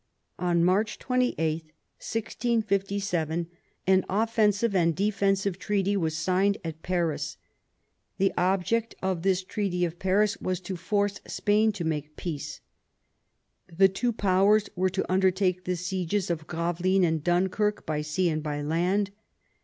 On 0.39 0.63
March 0.65 0.97
28, 0.97 1.37
1657, 1.61 3.47
an 3.85 4.03
offensive 4.09 4.73
and 4.75 4.95
defensive 4.95 5.59
treaty 5.59 5.95
was 5.95 6.17
signed 6.17 6.57
at 6.63 6.81
Paris. 6.81 7.37
The 8.17 8.33
object 8.35 8.95
of 9.03 9.21
this 9.21 9.43
Treaty 9.43 9.85
of 9.85 9.99
Paris 9.99 10.41
was 10.41 10.59
to 10.61 10.75
force 10.75 11.21
Spain 11.27 11.71
to 11.73 11.83
make 11.83 12.15
peace. 12.15 12.61
The 13.71 13.89
two 13.89 14.11
powers 14.11 14.69
were 14.75 14.89
to 14.89 15.05
undertake 15.07 15.65
the 15.65 15.75
sieges 15.75 16.31
of 16.31 16.47
Gravelines 16.47 17.05
and 17.05 17.23
Dunkirk 17.23 17.85
by 17.85 18.01
sea 18.01 18.27
and 18.29 18.41
by 18.41 18.63
land. 18.63 19.11